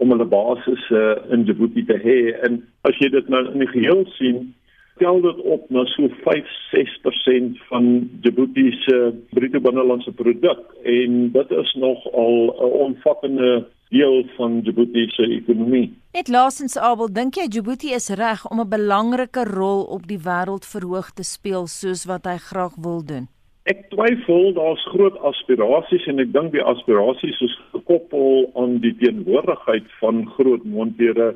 [0.00, 2.20] om hulle basisse in Djibouti te hê.
[2.46, 4.54] En as jy dit nou in die geheel sien,
[5.00, 7.84] tel dit op na so 5-6% van
[8.20, 8.96] Djibouti se
[9.32, 15.88] bruto binnelandse produk en dit is nog al 'n omvattende deel van Djibouti se ekonomie.
[16.12, 21.10] Net laasens Abel, dink jy Djibouti is reg om 'n belangrike rol op die wêreldverhoog
[21.14, 23.28] te speel soos wat hy graag wil doen?
[23.62, 29.86] Ek twyfel daar's groot aspirasies en ek dink die aspirasies is gekoppel aan die teenwoordigheid
[30.00, 31.34] van groot mondhede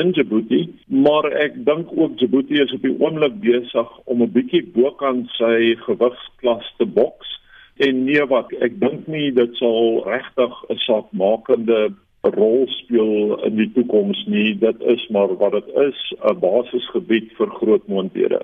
[0.00, 4.64] in Djibouti, maar ek dink ook Djibouti is op die oomblik besig om 'n bietjie
[4.74, 7.28] bokant sy gewigsklas te boks.
[7.76, 13.72] En nee wat ek dink nie dit sal regtig 'n saakmakende rol speel in die
[13.72, 14.58] toekoms nie.
[14.58, 18.42] Dit is maar wat dit is 'n basisgebied vir groot moondhede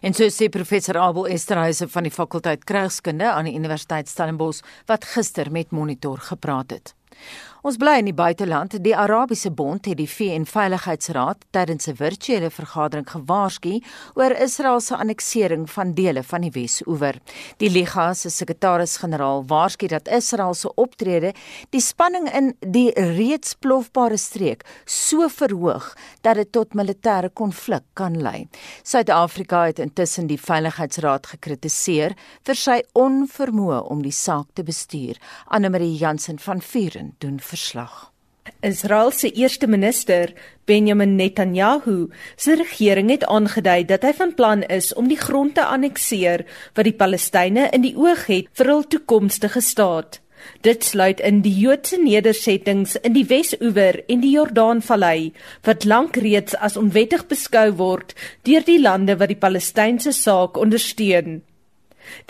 [0.00, 5.06] En so sê professor Abel Esterhuise van die fakulteit Krygskunde aan die Universiteit Stellenbosch wat
[5.12, 6.94] gister met Monitor gepraat het.
[7.60, 8.72] Ons bly in die buiteland.
[8.80, 13.82] Die Arabiese Bond het die VN Veiligheidsraad tydens 'n virtuele vergadering gewaarsku
[14.14, 17.20] oor Israel se anneksering van dele van die Wes-oewer.
[17.58, 21.34] Die Liga se sekretaris-generaal waarsku dat Israel se optrede
[21.70, 28.22] die spanning in die reeds plofbare streek so verhoog dat dit tot militêre konflik kan
[28.22, 28.48] lei.
[28.82, 35.16] Suid-Afrika het intussen die Veiligheidsraad gekritiseer vir sy onvermoë om die saak te bestuur.
[35.46, 38.10] Anne Marie Jansen van Vuren doen verslag.
[38.60, 40.32] Israel se eerste minister,
[40.64, 45.64] Benjamin Netanyahu, se regering het aangedui dat hy van plan is om die grond te
[45.64, 46.44] annekteer
[46.76, 50.20] wat die Palestynë in die oog het vir hul toekomstige staat.
[50.64, 55.32] Dit sluit in die Joodse nedersettings in die Wes-oewer en die Jordaanvallei
[55.68, 58.14] wat lank reeds as onwettig beskou word
[58.48, 61.40] deur die lande wat die Palestynse saak ondersteun.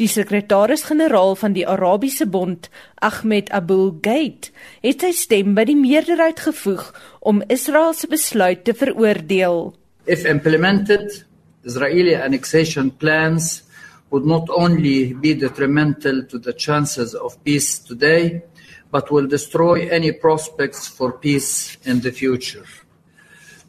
[0.00, 4.50] Die sekretaris-generaal van die Arabiese Bond, Ahmed Abul Gheit,
[4.82, 6.90] het sy stem by die meerderheid gevoeg
[7.20, 9.72] om Israel se besluit te veroordeel.
[10.06, 11.24] If implemented,
[11.64, 13.62] Israeli annexation plans
[14.10, 18.42] would not only be detrimental to the chances of peace today,
[18.90, 22.66] but will destroy any prospects for peace in the future.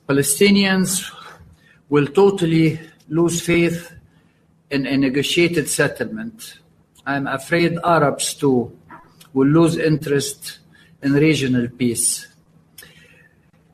[0.08, 1.12] Palestinians
[1.89, 3.91] will totally lose faith
[4.71, 6.60] in a negotiated settlement.
[7.05, 8.71] I'm afraid Arabs too
[9.34, 10.60] will lose interest
[11.03, 12.27] in regional peace.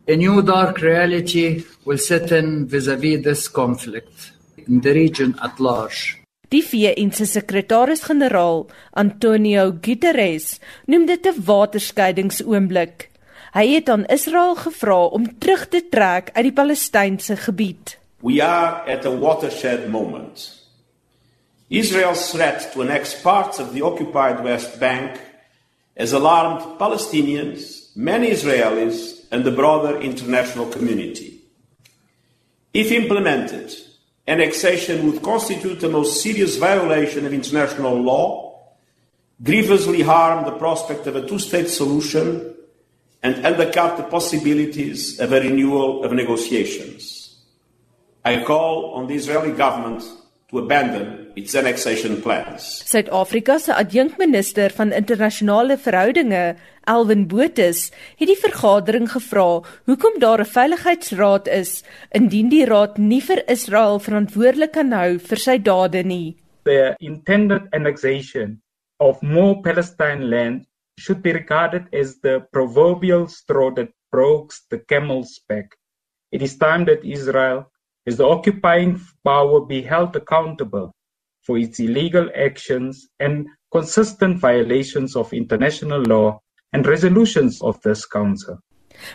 [0.07, 6.17] A new dark reality will set in vis-à-vis this conflict in the region at large.
[6.49, 13.09] Die VN se sekretaris-generaal, Antonio Guterres, noem dit 'n waterskeidingsoomblik.
[13.53, 17.97] Hy het aan Israel gevra om terug te trek uit die Palestynse gebied.
[18.21, 20.66] We are at a watershed moment.
[21.69, 25.19] Israel's threat to annex parts of the occupied West Bank
[25.97, 31.41] has alarmed Palestinians, many Israelis, and the broader international community.
[32.73, 33.73] If implemented,
[34.27, 38.75] annexation would constitute the most serious violation of international law,
[39.43, 42.55] grievously harm the prospect of a two state solution,
[43.23, 47.43] and undercut the possibilities of a renewal of negotiations.
[48.23, 50.03] I call on the Israeli government
[50.49, 52.65] to abandon its annexation plans.
[52.89, 56.55] Suid-Afrika se adjunkminister van internasionale verhoudinge,
[56.89, 63.21] Alwyn Botus, het die vergadering gevra hoekom daar 'n veiligheidsraad is indien die raad nie
[63.21, 66.37] vir Israel verantwoordelik kan hou vir sy dade nie.
[66.63, 68.61] The intended annexation
[68.99, 70.65] of more Palestine land
[70.99, 75.77] should be regarded as the proverbial straw that breaks the camel's back.
[76.31, 77.69] It is time that Israel
[78.05, 80.96] is the occupying power be held accountable
[81.47, 86.39] for its illegal actions and consistent violations of international law
[86.73, 88.59] and resolutions of this council.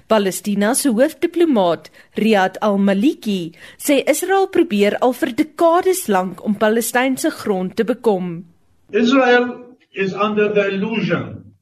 [0.08, 7.76] Palestina se hoofdiplomaat Riyad al-Maliki sê Israel probeer al vir dekades lank om Palestynse grond
[7.76, 8.44] te bekom.
[8.92, 11.54] Israel is under the illusion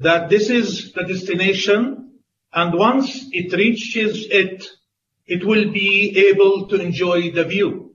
[0.00, 2.10] that this is the destination
[2.52, 4.64] and once it reaches it
[5.26, 7.87] it will be able to enjoy the view.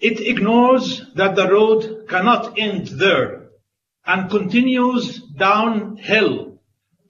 [0.00, 3.48] It ignores that the road cannot end there
[4.04, 6.58] and continues downhill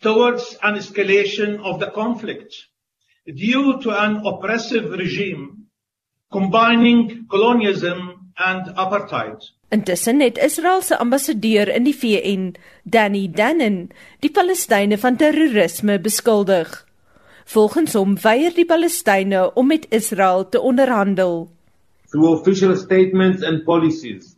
[0.01, 2.55] towards an escalation of the conflict
[3.27, 5.67] due to an oppressive regime
[6.31, 9.43] combining colonialism and apartheid.
[9.69, 13.89] Intussen het Israel se ambassadeur in die VN, Danny Dannen,
[14.21, 16.71] die Palestynë van terrorisme beskuldig.
[17.47, 21.49] Volgens hom weier die Palestynë om met Israel te onderhandel.
[22.17, 24.37] Through official statements and policies,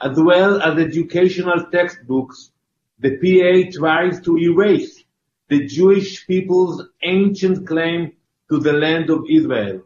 [0.00, 2.52] as well as educational textbooks,
[3.00, 5.04] the PA tries to erase
[5.50, 8.12] the Jewish people's ancient claim
[8.48, 9.82] to the land of Israel.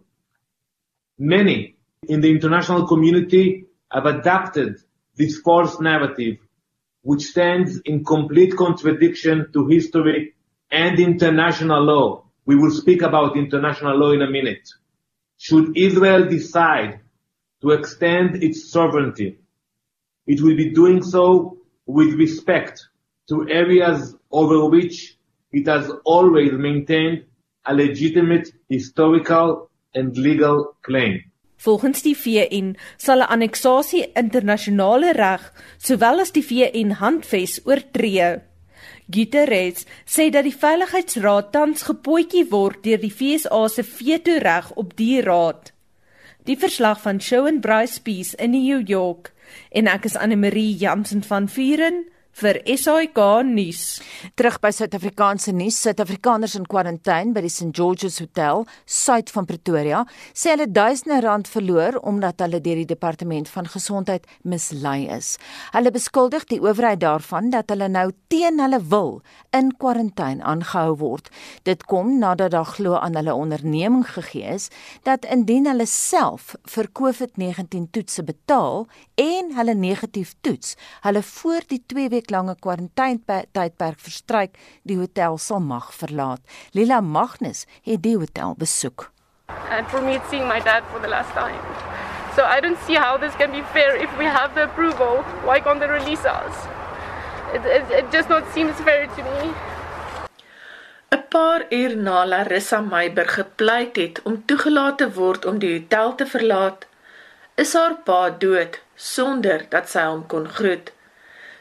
[1.19, 1.75] Many
[2.05, 4.77] in the international community have adopted
[5.17, 6.37] this false narrative,
[7.03, 10.35] which stands in complete contradiction to history
[10.71, 12.25] and international law.
[12.47, 14.69] We will speak about international law in a minute.
[15.39, 17.01] Should Israel decide
[17.63, 19.39] to extend its sovereignty,
[20.27, 22.89] it will be doing so with respect
[23.29, 25.17] to areas over which
[25.53, 27.25] it has always maintained
[27.65, 31.23] a legitimate historical and legal claim.
[31.63, 35.43] Volgens die VN sal 'n anneksasie internasionale reg
[35.79, 38.41] sowel as die VN handves oortree.
[39.07, 44.97] Guterres sê dat die Veiligheidsraad tans gepootjie word deur die FSA se veto reg op
[44.97, 45.72] die raad.
[46.45, 49.33] Die verslag van Shaun Bryce Peace in New York.
[49.71, 52.03] En ek is Anne Marie Jansen van Vuren
[52.41, 54.01] vir SAK nuus.
[54.39, 60.03] Terug by Suid-Afrikaanse nuus, Suid-Afrikaners in kwarantyne by die St George's Hotel, suid van Pretoria,
[60.33, 65.37] sê hulle duisende rand verloor omdat hulle deur die departement van gesondheid mislei is.
[65.77, 69.21] Hulle beskuldig die owerheid daarvan dat hulle nou teen hulle wil
[69.53, 71.29] in kwarantyne aangehou word.
[71.69, 74.71] Dit kom nadat daar glo aan hulle onderneming gegee is
[75.07, 78.87] dat indien hulle self vir COVID-19 toetse betaal
[79.21, 80.75] en hulle negatief toets,
[81.05, 86.41] hulle voor die 2 week lange kwarantynetydperk verstryk, die hotel sal mag verlaat.
[86.73, 89.11] Lila Magnus het die hotel besoek.
[89.71, 91.59] And for me it's seeing my dad for the last time.
[92.37, 95.23] So I don't see how this can be fair if we have the approval.
[95.45, 96.55] Why can't they release us?
[97.53, 99.53] It, it, it just not seems fair to me.
[101.13, 106.15] 'n Paar uur na Larissa Meiber gepleit het om toegelaat te word om die hotel
[106.15, 106.87] te verlaat,
[107.55, 110.93] is haar pa dood sonder dat sy hom kon groet.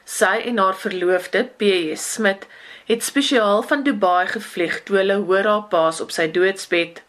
[0.03, 1.95] Sy en haar verloofde, P.J.
[1.95, 2.47] Smit,
[2.85, 7.01] het spesiaal van Dubai gevlieg toe hulle hoor haar paas op sy doodsbed.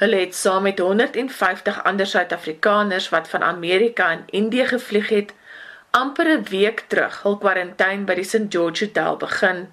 [0.00, 5.34] Hulle het saam met 150 ander Suid-Afrikaners wat van Amerika en Indië gevlieg het,
[5.90, 9.68] amper 'n week terug hul kwarantyne by die St George Hotel begin.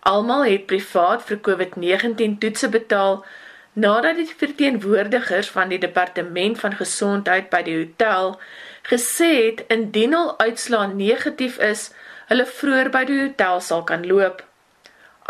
[0.00, 3.24] Almal het privaat vir COVID-19 toetse betaal
[3.72, 8.40] nadat die verteenwoordigers van die departement van gesondheid by die hotel
[8.82, 11.90] gesê het indien hul uitslaa negatief is,
[12.30, 14.42] hulle vroeër by die hotel sal kan loop.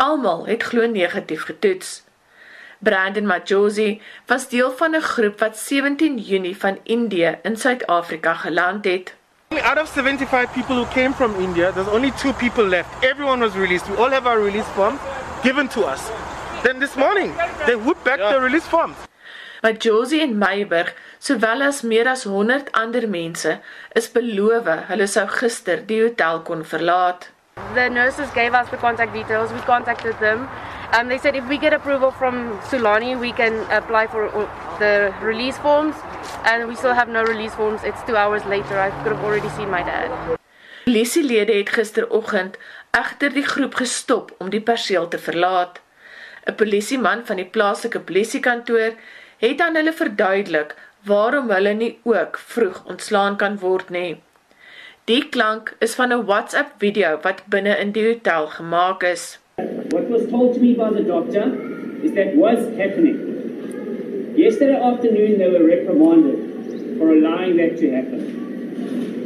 [0.01, 2.01] Almal het glo negatief getoets.
[2.83, 8.85] Brandon Majosi was deel van 'n groep wat 17 Junie van Indië in Suid-Afrika geland
[8.85, 9.13] het.
[9.61, 12.89] Out of 75 people who came from India, there's only two people left.
[12.99, 13.87] Everyone was released.
[13.87, 14.99] We all have our release forms
[15.43, 16.01] given to us.
[16.63, 17.31] Then this morning,
[17.65, 18.31] they whooped back yeah.
[18.31, 18.95] the release forms.
[19.63, 23.59] Maar Josie en Meyburg, sowel as meer as 100 ander mense,
[23.95, 27.29] is beloof hulle sou gister die hotel kon verlaat.
[27.77, 29.53] The nurses gave us the contact details.
[29.53, 30.49] We contacted them.
[30.91, 34.27] Um, they said if we get approval from Sulani, we can apply for
[34.79, 35.95] the release forms.
[36.43, 37.85] And we still have no release forms.
[37.85, 38.75] It's two hours later.
[38.77, 40.11] I could have already seen my dad.
[40.83, 42.59] Polisielede het gisteroggend
[42.91, 45.79] egter die groep gestop om die perseel te verlaat.
[46.51, 48.91] 'n Polisieman van die plaaslike polisiekantoor
[49.43, 50.75] het aan hulle verduidelik
[51.07, 54.15] waarom hulle nie ook vroeg ontslaan kan word nie.
[55.11, 59.39] Die klank is van 'n WhatsApp video wat binne in die hotel gemaak is.
[59.95, 61.45] What was told to me by the doctor
[62.03, 63.19] is that was happening.
[64.35, 66.39] Yesterday afternoon they were reprimanded
[66.97, 68.21] for allowing that to happen.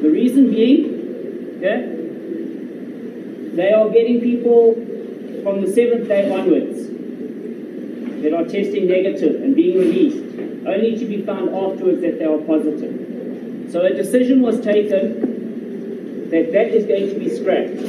[0.01, 0.81] The reason being
[1.61, 1.83] that
[3.55, 4.75] they are getting people
[5.43, 6.96] from the seventh day onwards
[8.21, 10.23] that are testing negative and being released,
[10.65, 13.71] only to be found afterwards that they are positive.
[13.71, 17.79] So a decision was taken that that is going to be scrapped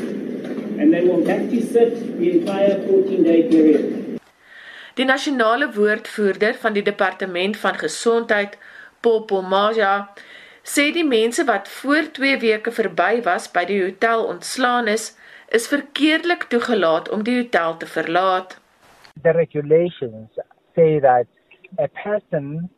[0.78, 3.94] and they will have to sit the entire 14-day period.
[4.98, 8.56] Die nasionale woordvoerder van die departement van gesondheid,
[9.00, 10.08] Popo Maja,
[10.66, 15.12] sê die mense wat voor 2 weke verby was by die hotel ontslaan is,
[15.54, 18.58] is verkeerdelik toegelaat om die hotel te verlaat.
[19.22, 20.28] The regulations
[20.74, 21.26] say that
[21.78, 22.68] a person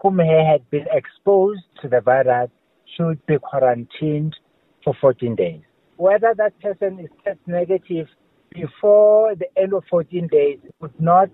[0.00, 2.50] whom he had been exposed to the virus
[2.96, 4.34] should be quarantined
[4.84, 5.60] for 14 days.
[5.96, 8.06] Whether that person is test negative
[8.50, 11.28] before the end of 14 days would not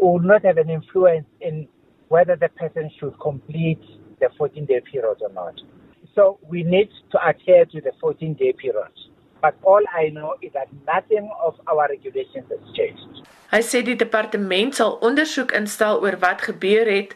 [0.00, 1.66] would not have an influence in
[2.08, 3.80] whether the person should complete
[4.20, 5.54] the 14 day period or not.
[6.14, 8.92] So we need to adhere to the 14 day period.
[9.40, 13.22] But all I know is that nothing of our regulations has changed.
[13.48, 17.14] Hy sê die departement sal ondersoek instel oor wat gebeur het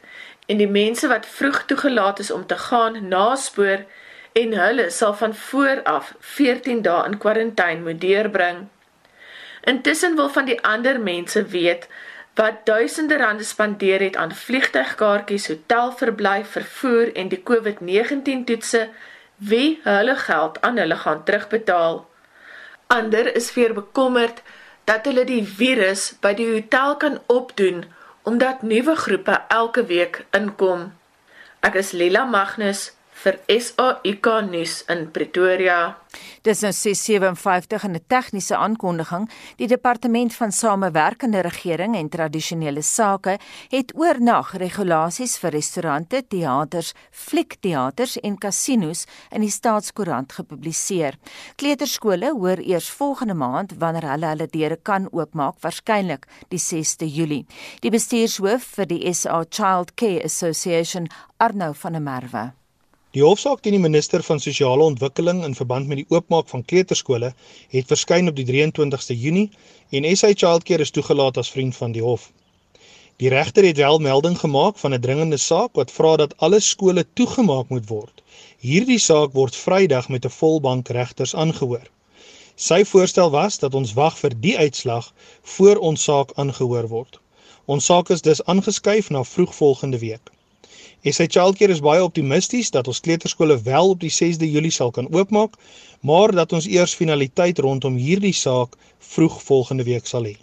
[0.49, 3.85] en die mense wat vroeg toegelaat is om te gaan naspoor
[4.41, 8.65] en hulle sal van voor af 14 dae in kwarantyne moet deurbring.
[9.69, 11.87] Intussen wil van die ander mense weet
[12.35, 18.89] wat duisende rande spandeer het aan vliegtuigkaartjies, hotelverblyf, vervoer en die COVID-19 toetse,
[19.37, 22.07] wie hulle geld aan hulle gaan terugbetaal.
[22.87, 24.43] Ander is weer bekommerd
[24.85, 27.85] dat hulle die virus by die hotel kan opdoen
[28.23, 30.93] omdat nuwe groepe elke week inkom.
[31.63, 32.93] Ek is Lila Magnus
[33.23, 35.97] vir SAIK nuus in Pretoria.
[36.43, 39.29] Dis nou 657 in 'n tegniese aankondiging.
[39.57, 43.39] Die departement van samewerkende regering en tradisionele sake
[43.71, 51.15] het oornag regulasies vir restaurante, teaters, fliekteaters en kasinos in die staatskoerant gepubliseer.
[51.57, 57.47] Kleuterskole hoor eers volgende maand wanneer hulle hulle deure kan oopmaak, waarskynlik die 6de Julie.
[57.81, 61.07] Die bestuurshoof vir die SA Child Care Association,
[61.39, 62.62] Arno van der Merwe
[63.17, 67.29] Die hofsaak teen die minister van sosiale ontwikkeling in verband met die oopmaak van kleuterskole
[67.75, 69.51] het verskyn op die 23ste Junie
[69.99, 72.31] en SA Childcare is toegelaat as vriend van die hof.
[73.21, 77.05] Die regter het wel melding gemaak van 'n dringende saak wat vra dat alle skole
[77.21, 78.25] toegemaak moet word.
[78.65, 81.87] Hierdie saak word Vrydag met 'n volbank regters aangehoor.
[82.57, 87.21] Sy voorstel was dat ons wag vir die uitslag voor ons saak aangehoor word.
[87.67, 90.33] Ons saak is dus aangeskuif na vroeg volgende week.
[91.03, 95.09] SA Childcare is baie optimisties dat ons kleuterskole wel op die 6de Julie sal kan
[95.11, 95.57] oopmaak,
[96.07, 100.37] maar dat ons eers finaliteit rondom hierdie saak vroeg volgende week sal hê.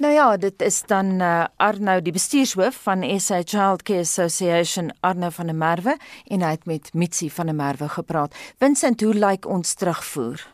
[0.00, 5.50] Nou ja, dit is dan uh, Arnou die bestuurshoof van SA Childcare Association Arnou van
[5.50, 5.98] der Merwe
[6.30, 8.36] en hy het met Mitsi van der Merwe gepraat.
[8.62, 10.46] Vincent, hoe lyk ons terugvoer?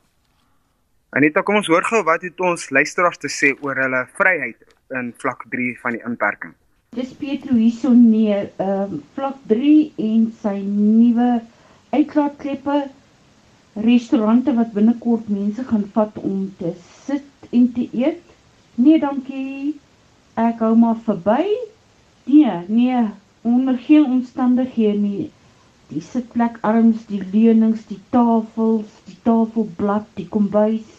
[1.13, 4.65] Anita, kom ons hoor gou wat het ons luisteraars te sê oor hulle vryheid
[4.97, 6.57] in vlak 3 van die inperking.
[6.97, 9.73] Dis Petro hierson nee, ehm um, vlak 3
[10.11, 11.31] en sy nuwe
[11.93, 12.79] uitlaatkleppe
[13.89, 16.73] restaurante wat binnekort mense gaan vat om te
[17.05, 18.25] sit en te eet
[18.77, 19.81] Nee, dankie.
[20.37, 21.45] Ek hou maar verby.
[22.29, 23.05] Nee, nee,
[23.41, 25.31] onder geen omstandighede nie.
[25.89, 30.93] Die sitplekarms, die leunings, die tafels, die tafelblad, die kombuis.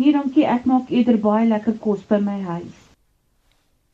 [0.00, 0.48] Nee, dankie.
[0.50, 2.78] Ek maak eerder baie lekker kos by my huis.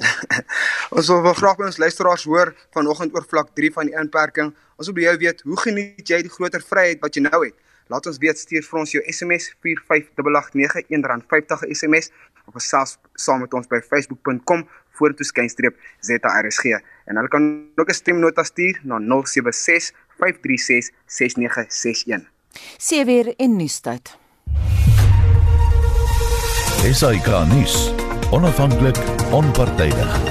[0.91, 4.55] ons wil graag by ons luisteraars hoor vanoggend oor vlak 3 van die inperking.
[4.77, 7.57] Ons wil by jou weet, hoe geniet jy die groter vryheid wat jy nou het?
[7.89, 12.11] Laat ons weet, stuur vir ons jou SMS 45889 R50 SMS
[12.49, 14.67] of gesels saam met ons by facebook.com
[14.99, 16.77] vorentoe skynstreep ZRSG
[17.09, 17.45] en hulle kan
[17.77, 22.29] ook 'n stemnota stuur na 076 536 6961.
[22.77, 24.19] Sien weer in Nuustad.
[26.85, 27.93] Esai Kahnis,
[28.31, 28.97] onafhanklik,
[29.31, 30.28] onpartydig.